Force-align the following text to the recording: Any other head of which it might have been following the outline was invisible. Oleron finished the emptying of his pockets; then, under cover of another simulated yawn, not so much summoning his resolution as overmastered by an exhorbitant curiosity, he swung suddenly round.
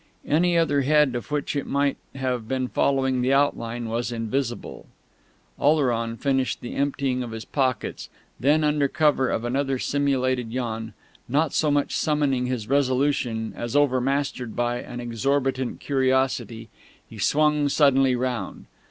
Any 0.27 0.57
other 0.57 0.81
head 0.81 1.13
of 1.13 1.29
which 1.29 1.55
it 1.55 1.67
might 1.67 1.95
have 2.15 2.47
been 2.47 2.67
following 2.69 3.21
the 3.21 3.33
outline 3.33 3.87
was 3.87 4.11
invisible. 4.11 4.87
Oleron 5.59 6.17
finished 6.17 6.61
the 6.61 6.73
emptying 6.73 7.21
of 7.21 7.29
his 7.29 7.45
pockets; 7.45 8.09
then, 8.39 8.63
under 8.63 8.87
cover 8.87 9.29
of 9.29 9.45
another 9.45 9.77
simulated 9.77 10.51
yawn, 10.51 10.93
not 11.29 11.53
so 11.53 11.69
much 11.69 11.95
summoning 11.95 12.47
his 12.47 12.67
resolution 12.67 13.53
as 13.55 13.75
overmastered 13.75 14.55
by 14.55 14.77
an 14.79 14.99
exhorbitant 14.99 15.79
curiosity, 15.79 16.69
he 17.07 17.19
swung 17.19 17.69
suddenly 17.69 18.15
round. 18.15 18.65